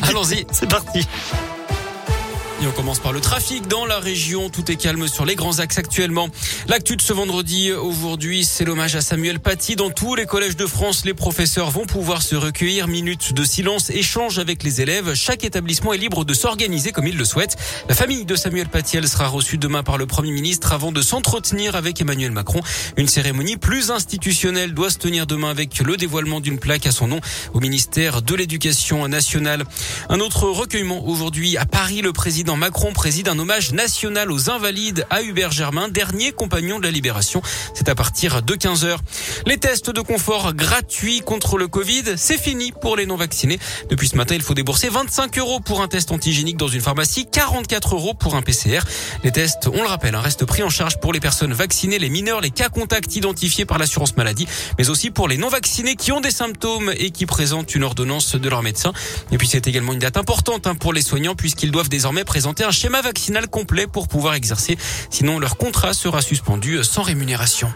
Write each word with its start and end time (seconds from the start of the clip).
Allons-y, 0.00 0.46
c'est 0.50 0.68
parti. 0.68 1.06
Et 2.62 2.66
on 2.68 2.70
commence 2.70 3.00
par 3.00 3.12
le 3.12 3.20
trafic 3.20 3.66
dans 3.66 3.86
la 3.86 3.98
région. 3.98 4.48
Tout 4.48 4.70
est 4.70 4.76
calme 4.76 5.08
sur 5.08 5.24
les 5.24 5.34
grands 5.34 5.58
axes 5.58 5.78
actuellement. 5.78 6.28
L'actu 6.68 6.94
de 6.94 7.02
ce 7.02 7.12
vendredi, 7.12 7.72
aujourd'hui, 7.72 8.44
c'est 8.44 8.64
l'hommage 8.64 8.94
à 8.94 9.00
Samuel 9.00 9.40
Paty. 9.40 9.74
Dans 9.74 9.90
tous 9.90 10.14
les 10.14 10.26
collèges 10.26 10.54
de 10.54 10.66
France, 10.66 11.04
les 11.04 11.12
professeurs 11.12 11.70
vont 11.72 11.86
pouvoir 11.86 12.22
se 12.22 12.36
recueillir. 12.36 12.86
Minutes 12.86 13.32
de 13.32 13.42
silence, 13.42 13.90
échange 13.90 14.38
avec 14.38 14.62
les 14.62 14.80
élèves. 14.80 15.14
Chaque 15.14 15.42
établissement 15.42 15.92
est 15.92 15.98
libre 15.98 16.24
de 16.24 16.34
s'organiser 16.34 16.92
comme 16.92 17.08
il 17.08 17.16
le 17.16 17.24
souhaite. 17.24 17.56
La 17.88 17.96
famille 17.96 18.24
de 18.24 18.36
Samuel 18.36 18.68
Paty, 18.68 18.96
elle 18.96 19.08
sera 19.08 19.26
reçue 19.26 19.58
demain 19.58 19.82
par 19.82 19.98
le 19.98 20.06
Premier 20.06 20.30
ministre 20.30 20.72
avant 20.72 20.92
de 20.92 21.02
s'entretenir 21.02 21.74
avec 21.74 22.00
Emmanuel 22.00 22.30
Macron. 22.30 22.60
Une 22.96 23.08
cérémonie 23.08 23.56
plus 23.56 23.90
institutionnelle 23.90 24.72
doit 24.72 24.90
se 24.90 24.98
tenir 24.98 25.26
demain 25.26 25.50
avec 25.50 25.80
le 25.80 25.96
dévoilement 25.96 26.38
d'une 26.38 26.60
plaque 26.60 26.86
à 26.86 26.92
son 26.92 27.08
nom 27.08 27.20
au 27.54 27.58
ministère 27.60 28.22
de 28.22 28.34
l'Éducation 28.36 29.08
nationale. 29.08 29.64
Un 30.08 30.20
autre 30.20 30.44
recueillement 30.44 31.04
aujourd'hui 31.08 31.56
à 31.56 31.66
Paris. 31.66 32.02
Le 32.02 32.12
président 32.12 32.51
Macron 32.56 32.92
préside 32.92 33.28
un 33.28 33.38
hommage 33.38 33.72
national 33.72 34.30
aux 34.30 34.50
invalides 34.50 35.06
à 35.10 35.22
Hubert 35.22 35.52
Germain, 35.52 35.88
dernier 35.88 36.32
compagnon 36.32 36.78
de 36.78 36.84
la 36.84 36.90
Libération. 36.90 37.40
C'est 37.74 37.88
à 37.88 37.94
partir 37.94 38.42
de 38.42 38.54
15h. 38.54 38.96
Les 39.46 39.56
tests 39.56 39.90
de 39.90 40.00
confort 40.00 40.52
gratuits 40.52 41.20
contre 41.20 41.56
le 41.56 41.68
Covid, 41.68 42.02
c'est 42.16 42.38
fini 42.38 42.72
pour 42.72 42.96
les 42.96 43.06
non-vaccinés. 43.06 43.58
Depuis 43.88 44.08
ce 44.08 44.16
matin, 44.16 44.34
il 44.34 44.42
faut 44.42 44.54
débourser 44.54 44.88
25 44.88 45.38
euros 45.38 45.60
pour 45.60 45.80
un 45.80 45.88
test 45.88 46.12
antigénique 46.12 46.56
dans 46.56 46.68
une 46.68 46.80
pharmacie, 46.80 47.26
44 47.30 47.94
euros 47.94 48.14
pour 48.14 48.34
un 48.34 48.42
PCR. 48.42 48.80
Les 49.24 49.32
tests, 49.32 49.68
on 49.72 49.82
le 49.82 49.88
rappelle, 49.88 50.14
hein, 50.14 50.20
restent 50.20 50.44
pris 50.44 50.62
en 50.62 50.70
charge 50.70 51.00
pour 51.00 51.12
les 51.12 51.20
personnes 51.20 51.54
vaccinées, 51.54 51.98
les 51.98 52.10
mineurs, 52.10 52.40
les 52.40 52.50
cas 52.50 52.68
contacts 52.68 53.16
identifiés 53.16 53.64
par 53.64 53.78
l'assurance 53.78 54.16
maladie, 54.16 54.46
mais 54.78 54.90
aussi 54.90 55.10
pour 55.10 55.26
les 55.26 55.38
non-vaccinés 55.38 55.96
qui 55.96 56.12
ont 56.12 56.20
des 56.20 56.30
symptômes 56.30 56.92
et 56.98 57.10
qui 57.10 57.24
présentent 57.24 57.74
une 57.74 57.84
ordonnance 57.84 58.36
de 58.36 58.48
leur 58.48 58.62
médecin. 58.62 58.92
Et 59.30 59.38
puis 59.38 59.48
c'est 59.48 59.66
également 59.66 59.94
une 59.94 60.00
date 60.00 60.16
importante 60.16 60.66
hein, 60.66 60.74
pour 60.74 60.92
les 60.92 61.02
soignants 61.02 61.34
puisqu'ils 61.34 61.70
doivent 61.70 61.88
désormais 61.88 62.24
présenter 62.24 62.41
présenter 62.42 62.64
un 62.64 62.72
schéma 62.72 63.00
vaccinal 63.02 63.46
complet 63.46 63.86
pour 63.86 64.08
pouvoir 64.08 64.34
exercer. 64.34 64.76
Sinon, 65.10 65.38
leur 65.38 65.56
contrat 65.56 65.94
sera 65.94 66.20
suspendu 66.22 66.82
sans 66.82 67.02
rémunération. 67.02 67.72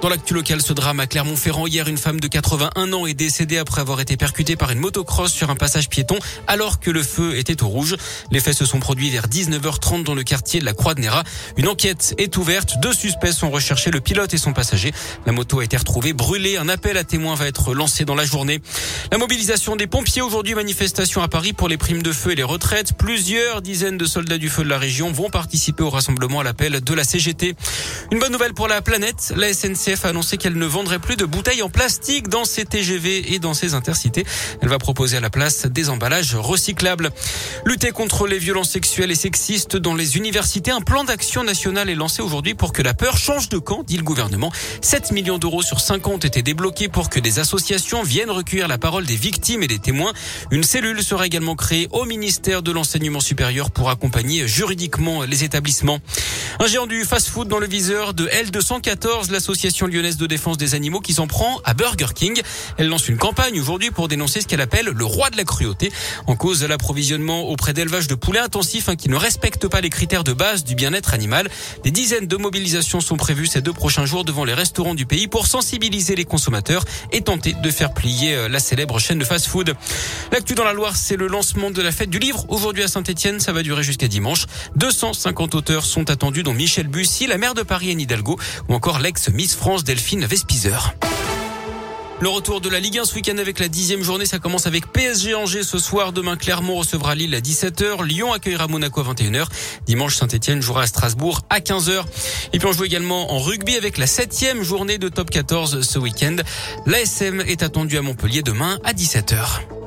Dans 0.00 0.08
l'actu 0.08 0.32
local, 0.32 0.62
ce 0.62 0.72
drame 0.72 0.98
à 0.98 1.06
Clermont-Ferrand, 1.06 1.66
hier, 1.66 1.86
une 1.86 1.98
femme 1.98 2.20
de 2.20 2.26
81 2.26 2.90
ans 2.94 3.04
est 3.04 3.12
décédée 3.12 3.58
après 3.58 3.82
avoir 3.82 4.00
été 4.00 4.16
percutée 4.16 4.56
par 4.56 4.70
une 4.70 4.78
motocross 4.78 5.30
sur 5.30 5.50
un 5.50 5.56
passage 5.56 5.90
piéton 5.90 6.18
alors 6.46 6.80
que 6.80 6.90
le 6.90 7.02
feu 7.02 7.36
était 7.36 7.62
au 7.62 7.68
rouge. 7.68 7.96
Les 8.30 8.40
faits 8.40 8.56
se 8.56 8.64
sont 8.64 8.80
produits 8.80 9.10
vers 9.10 9.26
19h30 9.26 10.04
dans 10.04 10.14
le 10.14 10.22
quartier 10.22 10.58
de 10.58 10.64
la 10.64 10.72
Croix 10.72 10.94
de 10.94 11.02
Néra. 11.02 11.22
Une 11.58 11.68
enquête 11.68 12.14
est 12.16 12.34
ouverte. 12.38 12.76
Deux 12.80 12.94
suspects 12.94 13.32
sont 13.32 13.50
recherchés, 13.50 13.90
le 13.90 14.00
pilote 14.00 14.32
et 14.32 14.38
son 14.38 14.54
passager. 14.54 14.90
La 15.26 15.32
moto 15.32 15.60
a 15.60 15.64
été 15.64 15.76
retrouvée 15.76 16.14
brûlée. 16.14 16.56
Un 16.56 16.70
appel 16.70 16.96
à 16.96 17.04
témoins 17.04 17.34
va 17.34 17.46
être 17.46 17.74
lancé 17.74 18.06
dans 18.06 18.14
la 18.14 18.24
journée. 18.24 18.62
La 19.12 19.18
mobilisation 19.18 19.76
des 19.76 19.86
pompiers 19.86 20.22
aujourd'hui, 20.22 20.54
manifestation 20.54 21.20
à 21.20 21.28
Paris 21.28 21.52
pour 21.52 21.68
les 21.68 21.76
primes 21.76 22.02
de 22.02 22.12
feu 22.12 22.32
et 22.32 22.36
les 22.36 22.42
retraites. 22.42 22.94
Plusieurs 22.94 23.60
dizaines 23.60 23.98
de 23.98 24.06
soldats 24.06 24.38
du 24.38 24.48
feu 24.48 24.64
de 24.64 24.70
la 24.70 24.78
région 24.78 25.12
vont 25.12 25.28
participer 25.28 25.82
au 25.82 25.90
rassemblement 25.90 26.40
à 26.40 26.44
l'appel 26.44 26.80
de 26.80 26.94
la 26.94 27.04
CGT. 27.04 27.54
Une 28.12 28.18
bonne 28.18 28.32
nouvelle 28.32 28.54
pour 28.54 28.66
la 28.66 28.82
planète. 28.82 29.32
La 29.36 29.54
SNC 29.54 29.94
a 30.02 30.08
annoncé 30.08 30.36
qu'elle 30.36 30.58
ne 30.58 30.66
vendrait 30.66 30.98
plus 30.98 31.14
de 31.14 31.24
bouteilles 31.24 31.62
en 31.62 31.70
plastique 31.70 32.26
dans 32.26 32.44
ses 32.44 32.64
TGV 32.64 33.34
et 33.34 33.38
dans 33.38 33.54
ses 33.54 33.74
intercités. 33.74 34.24
Elle 34.60 34.68
va 34.68 34.78
proposer 34.78 35.18
à 35.18 35.20
la 35.20 35.30
place 35.30 35.66
des 35.66 35.90
emballages 35.90 36.34
recyclables. 36.34 37.10
Lutter 37.64 37.92
contre 37.92 38.26
les 38.26 38.38
violences 38.38 38.70
sexuelles 38.70 39.12
et 39.12 39.14
sexistes 39.14 39.76
dans 39.76 39.94
les 39.94 40.16
universités. 40.16 40.72
Un 40.72 40.80
plan 40.80 41.04
d'action 41.04 41.44
national 41.44 41.88
est 41.88 41.94
lancé 41.94 42.20
aujourd'hui 42.20 42.54
pour 42.54 42.72
que 42.72 42.82
la 42.82 42.94
peur 42.94 43.16
change 43.16 43.48
de 43.48 43.58
camp, 43.58 43.84
dit 43.84 43.96
le 43.96 44.02
gouvernement. 44.02 44.50
7 44.80 45.12
millions 45.12 45.38
d'euros 45.38 45.62
sur 45.62 45.78
5 45.78 46.08
ans 46.08 46.14
ont 46.14 46.18
été 46.18 46.42
débloqués 46.42 46.88
pour 46.88 47.10
que 47.10 47.20
des 47.20 47.38
associations 47.38 48.02
viennent 48.02 48.32
recueillir 48.32 48.66
la 48.66 48.78
parole 48.78 49.06
des 49.06 49.14
victimes 49.14 49.62
et 49.62 49.68
des 49.68 49.78
témoins. 49.78 50.12
Une 50.50 50.64
cellule 50.64 51.04
sera 51.04 51.26
également 51.26 51.54
créée 51.54 51.86
au 51.92 52.06
ministère 52.06 52.62
de 52.62 52.72
l'enseignement 52.72 53.20
supérieur 53.20 53.70
pour 53.70 53.88
accompagner 53.88 54.48
juridiquement 54.48 55.22
les 55.22 55.44
établissements. 55.44 56.00
Un 56.58 56.66
géant 56.66 56.88
du 56.88 57.04
fast-food 57.04 57.46
dans 57.46 57.60
le 57.60 57.68
viseur 57.68 57.99
de 58.00 58.26
L214, 58.26 59.30
l'association 59.30 59.86
lyonnaise 59.86 60.16
de 60.16 60.26
défense 60.26 60.56
des 60.56 60.74
animaux 60.74 61.00
qui 61.00 61.12
s'en 61.12 61.26
prend 61.26 61.60
à 61.64 61.74
Burger 61.74 62.06
King. 62.14 62.40
Elle 62.78 62.88
lance 62.88 63.08
une 63.08 63.18
campagne 63.18 63.60
aujourd'hui 63.60 63.90
pour 63.90 64.08
dénoncer 64.08 64.40
ce 64.40 64.46
qu'elle 64.46 64.60
appelle 64.60 64.86
le 64.86 65.04
roi 65.04 65.30
de 65.30 65.36
la 65.36 65.44
cruauté. 65.44 65.92
En 66.26 66.34
cause 66.34 66.64
l'approvisionnement 66.64 67.42
auprès 67.42 67.72
d'élevage 67.72 68.06
de 68.08 68.14
poulets 68.14 68.40
intensifs 68.40 68.88
hein, 68.88 68.96
qui 68.96 69.08
ne 69.08 69.16
respectent 69.16 69.68
pas 69.68 69.80
les 69.80 69.90
critères 69.90 70.24
de 70.24 70.32
base 70.32 70.64
du 70.64 70.74
bien-être 70.74 71.14
animal. 71.14 71.48
Des 71.84 71.90
dizaines 71.90 72.26
de 72.26 72.36
mobilisations 72.36 73.00
sont 73.00 73.16
prévues 73.16 73.46
ces 73.46 73.60
deux 73.60 73.72
prochains 73.72 74.06
jours 74.06 74.24
devant 74.24 74.44
les 74.44 74.54
restaurants 74.54 74.94
du 74.94 75.06
pays 75.06 75.28
pour 75.28 75.46
sensibiliser 75.46 76.16
les 76.16 76.24
consommateurs 76.24 76.84
et 77.12 77.20
tenter 77.20 77.52
de 77.52 77.70
faire 77.70 77.92
plier 77.92 78.34
euh, 78.34 78.48
la 78.48 78.60
célèbre 78.60 78.98
chaîne 78.98 79.18
de 79.18 79.24
fast-food. 79.24 79.74
L'actu 80.32 80.54
dans 80.54 80.64
la 80.64 80.72
Loire, 80.72 80.96
c'est 80.96 81.16
le 81.16 81.28
lancement 81.28 81.70
de 81.70 81.82
la 81.82 81.92
fête 81.92 82.10
du 82.10 82.18
livre 82.18 82.46
aujourd'hui 82.48 82.82
à 82.82 82.88
Saint-Etienne. 82.88 83.40
Ça 83.40 83.52
va 83.52 83.62
durer 83.62 83.82
jusqu'à 83.82 84.08
dimanche. 84.08 84.46
250 84.76 85.54
auteurs 85.54 85.84
sont 85.84 86.10
attendus 86.10 86.42
Michel 86.52 86.88
Bussy, 86.88 87.26
la 87.26 87.38
maire 87.38 87.54
de 87.54 87.62
Paris 87.62 87.89
Hidalgo 87.98 88.38
ou 88.68 88.74
encore 88.74 88.98
l'ex-Miss 88.98 89.54
France 89.54 89.84
Delphine 89.84 90.24
Vespizer. 90.24 90.94
Le 92.22 92.28
retour 92.28 92.60
de 92.60 92.68
la 92.68 92.80
Ligue 92.80 92.98
1 92.98 93.06
ce 93.06 93.14
week-end 93.14 93.38
avec 93.38 93.58
la 93.58 93.68
dixième 93.68 94.02
journée, 94.02 94.26
ça 94.26 94.38
commence 94.38 94.66
avec 94.66 94.92
PSG 94.92 95.34
Angers 95.34 95.62
ce 95.62 95.78
soir. 95.78 96.12
Demain, 96.12 96.36
Clermont 96.36 96.76
recevra 96.76 97.14
Lille 97.14 97.34
à 97.34 97.40
17h. 97.40 98.04
Lyon 98.04 98.34
accueillera 98.34 98.68
Monaco 98.68 99.00
à 99.00 99.04
21h. 99.04 99.46
Dimanche, 99.86 100.16
Saint-Etienne 100.16 100.60
jouera 100.60 100.82
à 100.82 100.86
Strasbourg 100.86 101.40
à 101.48 101.60
15h. 101.60 102.04
Et 102.52 102.58
puis 102.58 102.68
on 102.68 102.72
joue 102.72 102.84
également 102.84 103.32
en 103.32 103.38
rugby 103.38 103.74
avec 103.74 103.96
la 103.96 104.06
septième 104.06 104.62
journée 104.62 104.98
de 104.98 105.08
top 105.08 105.30
14 105.30 105.80
ce 105.80 105.98
week-end. 105.98 106.36
L'ASM 106.84 107.40
est 107.40 107.62
attendu 107.62 107.96
à 107.96 108.02
Montpellier 108.02 108.42
demain 108.42 108.78
à 108.84 108.92
17h. 108.92 109.79